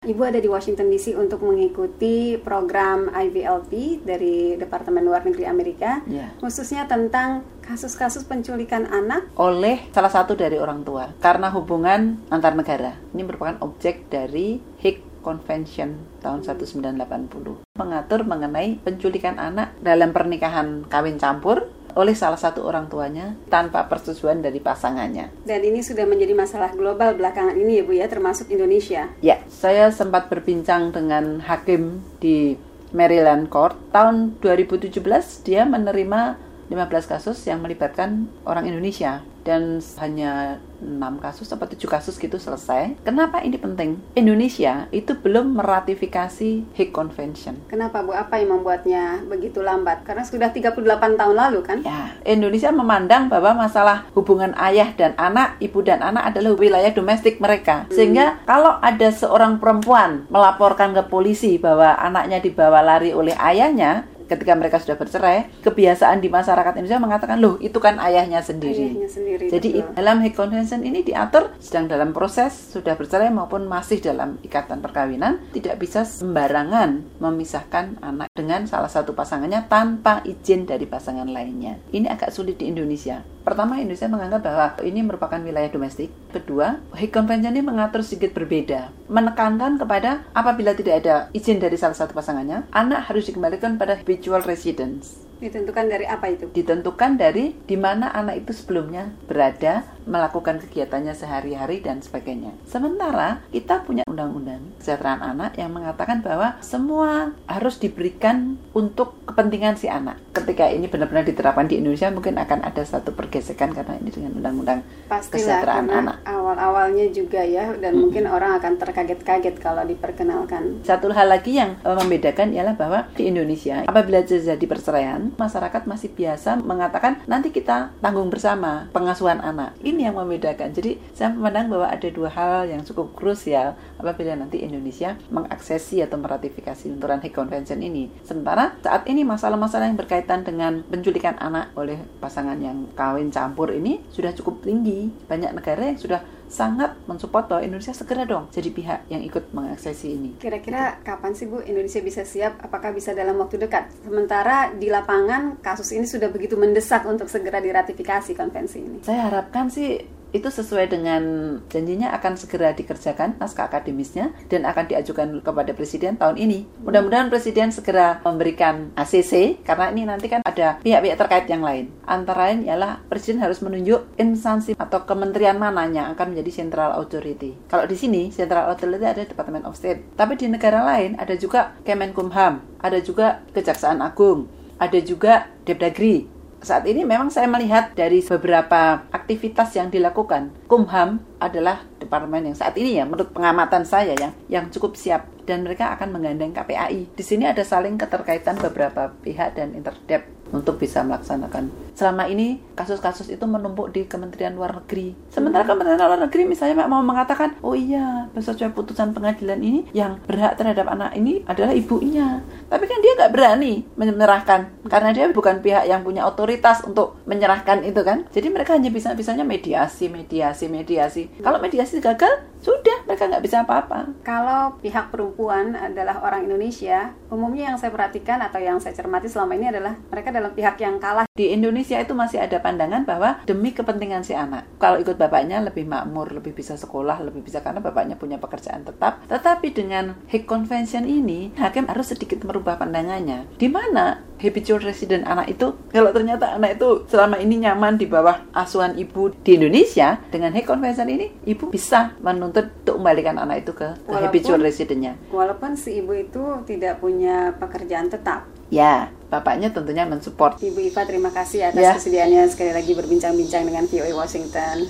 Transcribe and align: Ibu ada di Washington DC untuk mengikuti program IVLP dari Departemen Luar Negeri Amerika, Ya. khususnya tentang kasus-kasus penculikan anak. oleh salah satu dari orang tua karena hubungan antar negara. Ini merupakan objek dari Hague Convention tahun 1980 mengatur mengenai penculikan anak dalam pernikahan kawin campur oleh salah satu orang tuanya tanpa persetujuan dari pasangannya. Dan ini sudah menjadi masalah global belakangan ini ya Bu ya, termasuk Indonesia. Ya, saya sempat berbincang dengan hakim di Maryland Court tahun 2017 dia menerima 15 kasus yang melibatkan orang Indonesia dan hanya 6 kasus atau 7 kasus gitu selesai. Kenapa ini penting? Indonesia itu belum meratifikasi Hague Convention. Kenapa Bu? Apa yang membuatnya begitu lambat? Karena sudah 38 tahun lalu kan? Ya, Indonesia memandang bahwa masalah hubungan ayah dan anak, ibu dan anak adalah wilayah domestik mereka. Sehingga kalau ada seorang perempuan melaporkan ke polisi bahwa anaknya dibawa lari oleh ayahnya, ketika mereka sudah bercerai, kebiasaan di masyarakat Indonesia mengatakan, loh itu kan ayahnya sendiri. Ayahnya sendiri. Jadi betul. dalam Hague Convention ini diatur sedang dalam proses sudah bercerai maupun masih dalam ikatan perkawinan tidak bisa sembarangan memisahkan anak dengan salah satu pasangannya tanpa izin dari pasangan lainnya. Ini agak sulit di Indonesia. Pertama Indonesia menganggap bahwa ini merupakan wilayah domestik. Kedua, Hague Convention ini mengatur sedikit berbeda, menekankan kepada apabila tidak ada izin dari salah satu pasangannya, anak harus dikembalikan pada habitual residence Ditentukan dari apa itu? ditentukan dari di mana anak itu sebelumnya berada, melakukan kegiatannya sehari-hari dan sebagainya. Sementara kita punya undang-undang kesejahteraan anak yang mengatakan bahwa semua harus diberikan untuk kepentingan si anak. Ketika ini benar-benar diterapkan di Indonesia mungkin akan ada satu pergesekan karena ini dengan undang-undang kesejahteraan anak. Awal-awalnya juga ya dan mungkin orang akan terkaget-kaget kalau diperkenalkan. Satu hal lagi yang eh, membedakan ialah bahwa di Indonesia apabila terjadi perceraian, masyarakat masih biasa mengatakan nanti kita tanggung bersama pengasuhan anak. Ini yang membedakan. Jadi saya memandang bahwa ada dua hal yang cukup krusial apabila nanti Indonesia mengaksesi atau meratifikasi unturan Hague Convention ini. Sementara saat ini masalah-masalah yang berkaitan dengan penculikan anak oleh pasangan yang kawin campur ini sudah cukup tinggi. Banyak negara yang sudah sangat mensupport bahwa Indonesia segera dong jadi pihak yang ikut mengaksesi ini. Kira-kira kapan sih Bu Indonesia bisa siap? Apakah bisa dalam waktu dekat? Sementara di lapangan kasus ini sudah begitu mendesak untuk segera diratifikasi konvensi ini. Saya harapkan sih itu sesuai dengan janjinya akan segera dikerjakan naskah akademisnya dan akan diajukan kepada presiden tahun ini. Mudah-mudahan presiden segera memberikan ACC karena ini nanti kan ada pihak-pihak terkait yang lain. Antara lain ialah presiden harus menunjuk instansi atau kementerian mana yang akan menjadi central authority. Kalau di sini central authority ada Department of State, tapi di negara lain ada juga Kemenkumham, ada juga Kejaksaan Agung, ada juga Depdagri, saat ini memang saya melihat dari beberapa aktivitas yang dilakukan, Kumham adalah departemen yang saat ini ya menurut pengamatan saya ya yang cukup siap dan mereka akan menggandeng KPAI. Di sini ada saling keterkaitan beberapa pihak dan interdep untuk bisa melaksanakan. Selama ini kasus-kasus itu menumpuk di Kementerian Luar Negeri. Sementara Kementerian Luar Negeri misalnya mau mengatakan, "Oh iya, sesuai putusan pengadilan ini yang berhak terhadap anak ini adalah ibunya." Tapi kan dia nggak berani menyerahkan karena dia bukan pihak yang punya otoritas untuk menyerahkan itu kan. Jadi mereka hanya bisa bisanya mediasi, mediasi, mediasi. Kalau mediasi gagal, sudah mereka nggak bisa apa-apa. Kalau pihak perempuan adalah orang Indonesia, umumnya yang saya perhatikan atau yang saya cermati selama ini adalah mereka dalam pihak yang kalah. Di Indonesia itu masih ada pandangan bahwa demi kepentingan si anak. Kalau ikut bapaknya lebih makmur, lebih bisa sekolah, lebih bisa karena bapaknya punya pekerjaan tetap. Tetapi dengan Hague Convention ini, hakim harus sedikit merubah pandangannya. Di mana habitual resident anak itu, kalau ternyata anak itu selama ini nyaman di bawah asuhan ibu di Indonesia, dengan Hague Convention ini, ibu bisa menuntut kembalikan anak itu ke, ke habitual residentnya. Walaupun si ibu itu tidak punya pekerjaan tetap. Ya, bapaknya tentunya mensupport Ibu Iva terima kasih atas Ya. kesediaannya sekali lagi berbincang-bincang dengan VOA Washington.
Ibu 0.00 0.24
ada 0.24 0.40
di 0.40 0.48
Washington 0.48 0.88
DC 0.88 1.12
untuk 1.12 1.44
mengikuti 1.44 2.40
program 2.40 3.12
IVLP 3.12 4.00
dari 4.00 4.56
Departemen 4.56 5.04
Luar 5.04 5.28
Negeri 5.28 5.44
Amerika, 5.44 6.00
Ya. 6.08 6.32
khususnya 6.40 6.88
tentang 6.88 7.44
kasus-kasus 7.60 8.24
penculikan 8.24 8.88
anak. 8.88 9.28
oleh 9.36 9.92
salah 9.92 10.08
satu 10.08 10.32
dari 10.32 10.56
orang 10.56 10.88
tua 10.88 11.12
karena 11.20 11.52
hubungan 11.52 12.16
antar 12.32 12.56
negara. 12.56 12.96
Ini 13.12 13.28
merupakan 13.28 13.60
objek 13.60 14.08
dari 14.08 14.56
Hague 14.80 15.04
Convention 15.20 16.00
tahun 16.24 16.48
1980 16.48 17.60
mengatur 17.76 18.24
mengenai 18.24 18.80
penculikan 18.80 19.36
anak 19.36 19.76
dalam 19.84 20.16
pernikahan 20.16 20.88
kawin 20.88 21.20
campur 21.20 21.68
oleh 21.94 22.14
salah 22.14 22.38
satu 22.38 22.62
orang 22.62 22.86
tuanya 22.86 23.34
tanpa 23.50 23.86
persetujuan 23.90 24.42
dari 24.42 24.62
pasangannya. 24.62 25.30
Dan 25.42 25.60
ini 25.64 25.82
sudah 25.82 26.06
menjadi 26.06 26.34
masalah 26.36 26.70
global 26.74 27.18
belakangan 27.18 27.56
ini 27.58 27.80
ya 27.80 27.84
Bu 27.86 27.92
ya, 27.96 28.06
termasuk 28.06 28.50
Indonesia. 28.50 29.10
Ya, 29.24 29.42
saya 29.50 29.90
sempat 29.90 30.30
berbincang 30.30 30.94
dengan 30.94 31.42
hakim 31.42 32.02
di 32.22 32.54
Maryland 32.90 33.50
Court 33.50 33.78
tahun 33.94 34.38
2017 34.42 34.98
dia 35.46 35.62
menerima 35.62 36.38
15 36.70 37.10
kasus 37.10 37.38
yang 37.46 37.62
melibatkan 37.62 38.30
orang 38.46 38.66
Indonesia 38.70 39.22
dan 39.42 39.82
hanya 39.98 40.62
6 40.80 41.20
kasus 41.20 41.48
atau 41.52 41.68
7 41.68 41.76
kasus 41.86 42.16
gitu 42.16 42.40
selesai. 42.40 42.96
Kenapa 43.04 43.44
ini 43.44 43.60
penting? 43.60 44.00
Indonesia 44.16 44.88
itu 44.90 45.12
belum 45.14 45.60
meratifikasi 45.60 46.50
Hague 46.74 46.94
Convention. 46.94 47.60
Kenapa 47.68 48.00
Bu? 48.00 48.16
Apa 48.16 48.40
yang 48.40 48.58
membuatnya 48.58 49.20
begitu 49.28 49.60
lambat? 49.60 50.02
Karena 50.02 50.24
sudah 50.24 50.50
38 50.50 51.20
tahun 51.20 51.36
lalu 51.36 51.60
kan? 51.62 51.78
Ya, 51.84 52.16
Indonesia 52.24 52.72
memandang 52.72 53.28
bahwa 53.28 53.54
masalah 53.54 54.08
hubungan 54.16 54.56
ayah 54.56 54.90
dan 54.96 55.12
anak, 55.20 55.60
ibu 55.60 55.84
dan 55.84 56.00
anak 56.00 56.32
adalah 56.32 56.56
wilayah 56.56 56.90
domestik 56.90 57.38
mereka. 57.38 57.86
Sehingga 57.92 58.40
kalau 58.48 58.80
ada 58.80 59.08
seorang 59.12 59.60
perempuan 59.60 60.24
melaporkan 60.32 60.96
ke 60.96 61.02
polisi 61.06 61.60
bahwa 61.60 61.94
anaknya 62.00 62.40
dibawa 62.40 62.80
lari 62.80 63.12
oleh 63.12 63.36
ayahnya, 63.36 64.08
ketika 64.30 64.54
mereka 64.54 64.78
sudah 64.78 64.94
bercerai, 64.94 65.50
kebiasaan 65.66 66.22
di 66.22 66.30
masyarakat 66.30 66.78
Indonesia 66.78 67.02
mengatakan, 67.02 67.42
loh 67.42 67.58
itu 67.58 67.82
kan 67.82 67.98
ayahnya 67.98 68.38
sendiri. 68.46 68.94
Ayahnya 68.94 69.10
sendiri. 69.10 69.44
Jadi 69.50 69.82
betul. 69.82 69.94
dalam 69.98 70.16
Hague 70.22 70.38
Convention 70.38 70.80
ini 70.86 71.02
diatur 71.02 71.50
sedang 71.58 71.90
dalam 71.90 72.14
proses 72.14 72.54
sudah 72.70 72.94
bercerai 72.94 73.34
maupun 73.34 73.66
masih 73.66 73.98
dalam 73.98 74.38
ikatan 74.46 74.78
perkawinan 74.78 75.42
tidak 75.50 75.82
bisa 75.82 76.06
sembarangan 76.06 77.02
memisahkan 77.18 77.98
anak 77.98 78.30
dengan 78.30 78.70
salah 78.70 78.88
satu 78.88 79.18
pasangannya 79.18 79.66
tanpa 79.66 80.22
izin 80.22 80.70
dari 80.70 80.86
pasangan 80.86 81.26
lainnya. 81.26 81.82
Ini 81.90 82.06
agak 82.06 82.30
sulit 82.30 82.62
di 82.62 82.70
Indonesia. 82.70 83.26
Pertama 83.40 83.80
Indonesia 83.80 84.06
menganggap 84.06 84.40
bahwa 84.44 84.66
ini 84.84 85.00
merupakan 85.00 85.40
wilayah 85.40 85.72
domestik. 85.72 86.12
Kedua, 86.30 86.76
Hague 86.92 87.10
Convention 87.10 87.56
ini 87.56 87.64
mengatur 87.64 88.04
sedikit 88.04 88.36
berbeda, 88.36 88.92
menekankan 89.08 89.80
kepada 89.80 90.28
apabila 90.36 90.76
tidak 90.76 91.02
ada 91.02 91.14
izin 91.32 91.56
dari 91.56 91.74
salah 91.80 91.96
satu 91.96 92.12
pasangannya, 92.12 92.68
anak 92.70 93.08
harus 93.08 93.26
dikembalikan 93.26 93.80
pada 93.80 93.96
habitual 94.20 94.44
residence 94.44 95.20
Ditentukan 95.40 95.88
dari 95.88 96.04
apa 96.04 96.28
itu? 96.28 96.52
ditentukan 96.52 97.16
dari 97.16 97.56
di 97.64 97.72
mana 97.80 98.12
anak 98.12 98.44
itu 98.44 98.52
sebelumnya 98.52 99.08
berada, 99.24 99.88
melakukan 100.04 100.60
kegiatannya 100.60 101.16
sehari-hari 101.16 101.80
dan 101.80 102.04
sebagainya. 102.04 102.52
Sementara 102.68 103.40
kita 103.48 103.80
punya 103.80 104.04
undang-undang 104.04 104.60
kesejahteraan 104.76 105.24
anak 105.24 105.56
yang 105.56 105.72
mengatakan 105.72 106.20
bahwa 106.20 106.60
semua 106.60 107.32
harus 107.48 107.80
diberikan 107.80 108.60
untuk 108.76 109.16
kepentingan 109.24 109.80
si 109.80 109.88
anak. 109.88 110.20
Ketika 110.36 110.68
ini 110.68 110.92
benar-benar 110.92 111.24
diterapkan 111.24 111.64
di 111.64 111.80
Indonesia 111.80 112.12
mungkin 112.12 112.36
akan 112.36 112.60
ada 112.60 112.84
satu 112.84 113.16
pergesekan 113.16 113.72
karena 113.72 113.96
ini 113.96 114.12
dengan 114.12 114.36
undang-undang 114.36 114.84
kesejahteraan 115.08 115.88
anak. 115.88 116.16
Awal-awalnya 116.50 117.06
juga 117.14 117.46
ya 117.46 117.70
dan 117.78 117.94
mungkin 117.94 118.26
orang 118.26 118.58
akan 118.58 118.74
terkaget-kaget 118.82 119.62
kalau 119.62 119.86
diperkenalkan. 119.86 120.82
Satu 120.82 121.14
hal 121.14 121.30
lagi 121.30 121.62
yang 121.62 121.78
eh, 121.86 121.94
membedakan 121.94 122.50
ialah 122.50 122.74
bahwa 122.74 123.06
di 123.14 123.30
Indonesia 123.30 123.86
apabila 123.86 124.26
terjadi 124.26 124.66
perceraian, 124.66 125.30
masyarakat 125.38 125.86
masih 125.86 126.10
biasa 126.10 126.58
mengatakan 126.58 127.22
nanti 127.30 127.54
kita 127.54 127.94
tanggung 128.02 128.26
bersama 128.28 128.90
pengasuhan 128.90 129.38
anak. 129.38 129.78
Ini 129.78 130.10
yang 130.10 130.18
membedakan. 130.18 130.74
Jadi 130.74 130.98
saya 131.14 131.30
memandang 131.30 131.70
bahwa 131.70 131.86
ada 131.86 132.08
dua 132.10 132.30
hal 132.34 132.66
yang 132.66 132.82
cukup 132.82 133.14
krusial 133.14 133.78
apabila 134.02 134.34
nanti 134.34 134.66
Indonesia 134.66 135.14
mengaksesi 135.30 136.02
atau 136.02 136.18
meratifikasi 136.18 136.90
unturan 136.90 137.22
Hague 137.22 137.36
Convention 137.36 137.78
ini. 137.78 138.10
Sementara 138.26 138.74
saat 138.82 139.06
ini 139.06 139.22
masalah-masalah 139.22 139.86
yang 139.86 139.98
berkaitan 140.00 140.42
dengan 140.42 140.82
penculikan 140.88 141.38
anak 141.38 141.70
oleh 141.78 142.00
pasangan 142.18 142.58
yang 142.58 142.90
kawin 142.98 143.30
campur 143.30 143.70
ini 143.70 144.02
sudah 144.10 144.34
cukup 144.34 144.66
tinggi. 144.66 145.12
Banyak 145.30 145.54
negara 145.54 145.86
yang 145.86 146.00
sudah 146.00 146.20
sangat 146.50 146.98
mensupport 147.06 147.46
bahwa 147.46 147.62
Indonesia 147.62 147.94
segera 147.94 148.26
dong 148.26 148.50
jadi 148.50 148.68
pihak 148.74 149.00
yang 149.06 149.22
ikut 149.22 149.54
mengaksesi 149.54 150.06
ini. 150.10 150.30
Kira-kira 150.42 150.98
kapan 151.06 151.32
sih 151.32 151.46
Bu 151.46 151.62
Indonesia 151.62 152.02
bisa 152.02 152.26
siap? 152.26 152.58
Apakah 152.60 152.90
bisa 152.90 153.14
dalam 153.14 153.38
waktu 153.38 153.62
dekat? 153.62 153.88
Sementara 154.02 154.74
di 154.74 154.90
lapangan 154.90 155.62
kasus 155.62 155.94
ini 155.94 156.10
sudah 156.10 156.28
begitu 156.28 156.58
mendesak 156.58 157.06
untuk 157.06 157.30
segera 157.30 157.62
diratifikasi 157.62 158.34
konvensi 158.34 158.78
ini. 158.82 158.98
Saya 159.06 159.30
harapkan 159.30 159.70
sih 159.70 160.19
itu 160.30 160.46
sesuai 160.46 160.90
dengan 160.90 161.22
janjinya 161.66 162.14
akan 162.14 162.38
segera 162.38 162.70
dikerjakan 162.74 163.38
naskah 163.38 163.66
akademisnya 163.66 164.30
dan 164.46 164.66
akan 164.66 164.86
diajukan 164.86 165.28
kepada 165.42 165.74
presiden 165.74 166.14
tahun 166.16 166.38
ini. 166.38 166.66
Mudah-mudahan 166.82 167.30
presiden 167.30 167.74
segera 167.74 168.22
memberikan 168.22 168.94
ACC 168.94 169.62
karena 169.66 169.90
ini 169.90 170.02
nanti 170.06 170.26
kan 170.30 170.42
ada 170.46 170.78
pihak-pihak 170.82 171.18
terkait 171.18 171.46
yang 171.50 171.62
lain. 171.62 171.90
Antara 172.06 172.50
lain 172.50 172.66
ialah 172.66 173.02
presiden 173.10 173.42
harus 173.42 173.58
menunjuk 173.62 174.06
instansi 174.16 174.78
atau 174.78 175.02
kementerian 175.04 175.58
mana 175.58 175.86
yang 175.90 176.12
akan 176.14 176.34
menjadi 176.34 176.64
central 176.64 176.94
authority. 176.96 177.56
Kalau 177.66 177.84
di 177.86 177.96
sini 177.98 178.30
central 178.30 178.70
authority 178.70 179.06
ada 179.06 179.22
Department 179.26 179.66
of 179.66 179.74
State, 179.74 180.14
tapi 180.14 180.38
di 180.38 180.46
negara 180.46 180.82
lain 180.86 181.18
ada 181.18 181.34
juga 181.34 181.74
Kemenkumham, 181.82 182.62
ada 182.78 182.98
juga 183.02 183.42
Kejaksaan 183.52 183.98
Agung, 184.04 184.46
ada 184.80 184.98
juga 185.02 185.50
Depdagri, 185.66 186.39
saat 186.60 186.84
ini 186.84 187.08
memang 187.08 187.32
saya 187.32 187.48
melihat 187.48 187.96
dari 187.96 188.20
beberapa 188.20 189.08
aktivitas 189.08 189.72
yang 189.76 189.88
dilakukan, 189.88 190.52
Kumham 190.68 191.24
adalah 191.40 191.88
departemen 191.96 192.52
yang 192.52 192.56
saat 192.56 192.76
ini 192.76 193.00
ya 193.00 193.08
menurut 193.08 193.32
pengamatan 193.32 193.88
saya 193.88 194.12
ya 194.12 194.30
yang 194.52 194.68
cukup 194.68 194.92
siap 194.92 195.24
dan 195.48 195.64
mereka 195.64 195.96
akan 195.96 196.12
menggandeng 196.12 196.52
KPAI. 196.52 197.16
Di 197.16 197.24
sini 197.24 197.48
ada 197.48 197.64
saling 197.64 197.96
keterkaitan 197.96 198.60
beberapa 198.60 199.08
pihak 199.24 199.56
dan 199.56 199.72
interdep 199.72 200.40
untuk 200.50 200.82
bisa 200.82 201.00
melaksanakan. 201.06 201.70
Selama 201.94 202.26
ini 202.26 202.58
kasus-kasus 202.74 203.30
itu 203.30 203.44
menumpuk 203.46 203.94
di 203.94 204.06
Kementerian 204.06 204.54
Luar 204.58 204.74
Negeri. 204.74 205.14
Sementara 205.30 205.62
Kementerian 205.62 206.02
Luar 206.02 206.20
Negeri 206.20 206.42
misalnya 206.46 206.86
mau 206.90 207.02
mengatakan, 207.02 207.54
"Oh 207.62 207.78
iya, 207.78 208.26
sesuai 208.34 208.74
putusan 208.74 209.14
pengadilan 209.14 209.62
ini 209.62 209.86
yang 209.94 210.18
berhak 210.26 210.58
terhadap 210.58 210.90
anak 210.90 211.14
ini 211.14 211.46
adalah 211.46 211.70
ibunya." 211.74 212.42
Tapi 212.70 212.84
kan 212.86 213.02
dia 213.02 213.18
nggak 213.18 213.32
berani 213.34 213.82
menyerahkan 213.98 214.70
karena 214.86 215.10
dia 215.10 215.26
bukan 215.34 215.58
pihak 215.58 215.90
yang 215.90 216.06
punya 216.06 216.22
otoritas 216.22 216.86
untuk 216.86 217.18
menyerahkan 217.26 217.82
itu 217.82 218.00
kan. 218.06 218.30
Jadi 218.30 218.46
mereka 218.46 218.78
hanya 218.78 218.94
bisa 218.94 219.10
bisanya 219.18 219.42
mediasi, 219.42 220.06
mediasi, 220.06 220.70
mediasi. 220.70 221.26
Kalau 221.42 221.58
mediasi 221.58 221.98
gagal, 221.98 222.46
sudah 222.62 223.02
mereka 223.10 223.26
nggak 223.26 223.42
bisa 223.42 223.66
apa-apa. 223.66 224.14
Kalau 224.22 224.78
pihak 224.78 225.10
perempuan 225.10 225.74
adalah 225.74 226.22
orang 226.22 226.46
Indonesia, 226.46 227.10
umumnya 227.26 227.74
yang 227.74 227.78
saya 227.80 227.90
perhatikan 227.90 228.38
atau 228.38 228.62
yang 228.62 228.78
saya 228.78 228.94
cermati 228.94 229.26
selama 229.26 229.58
ini 229.58 229.74
adalah 229.74 229.98
mereka 230.08 230.30
dalam 230.30 230.54
pihak 230.54 230.78
yang 230.78 231.02
kalah. 231.02 231.29
Di 231.40 231.56
Indonesia 231.56 231.96
itu 231.96 232.12
masih 232.12 232.36
ada 232.36 232.60
pandangan 232.60 233.08
bahwa 233.08 233.40
demi 233.48 233.72
kepentingan 233.72 234.20
si 234.20 234.36
anak. 234.36 234.68
Kalau 234.76 235.00
ikut 235.00 235.16
bapaknya 235.16 235.64
lebih 235.64 235.88
makmur, 235.88 236.28
lebih 236.28 236.52
bisa 236.52 236.76
sekolah, 236.76 237.16
lebih 237.24 237.40
bisa 237.40 237.64
karena 237.64 237.80
bapaknya 237.80 238.20
punya 238.20 238.36
pekerjaan 238.36 238.84
tetap. 238.84 239.24
Tetapi 239.24 239.72
dengan 239.72 240.20
Hague 240.28 240.44
Convention 240.44 241.08
ini, 241.08 241.48
hakim 241.56 241.88
harus 241.88 242.12
sedikit 242.12 242.44
merubah 242.44 242.76
pandangannya. 242.76 243.48
Di 243.56 243.72
mana 243.72 244.20
habitual 244.36 244.84
resident 244.84 245.24
anak 245.24 245.48
itu, 245.48 245.72
kalau 245.88 246.12
ternyata 246.12 246.60
anak 246.60 246.76
itu 246.76 247.08
selama 247.08 247.40
ini 247.40 247.64
nyaman 247.64 247.96
di 247.96 248.04
bawah 248.04 248.44
asuhan 248.52 249.00
ibu 249.00 249.32
di 249.40 249.56
Indonesia, 249.56 250.20
dengan 250.28 250.52
Hague 250.52 250.68
Convention 250.68 251.08
ini, 251.08 251.32
ibu 251.48 251.72
bisa 251.72 252.20
menuntut 252.20 252.79
kembalikan 253.00 253.40
anak 253.40 253.64
itu 253.64 253.72
ke, 253.72 253.96
ke 253.96 254.12
habitual 254.12 254.60
residentnya. 254.60 255.16
Walaupun 255.32 255.72
si 255.74 256.04
ibu 256.04 256.12
itu 256.12 256.44
tidak 256.68 257.00
punya 257.00 257.56
pekerjaan 257.56 258.12
tetap. 258.12 258.44
Ya, 258.70 259.10
bapaknya 259.26 259.74
tentunya 259.74 260.06
mensupport 260.06 260.54
Ibu 260.62 260.78
Iva 260.94 261.02
terima 261.02 261.34
kasih 261.34 261.74
atas 261.74 261.82
Ya. 261.82 261.90
kesediaannya 261.98 262.46
sekali 262.46 262.70
lagi 262.70 262.94
berbincang-bincang 262.94 263.66
dengan 263.66 263.82
VOA 263.90 264.14
Washington. 264.14 264.78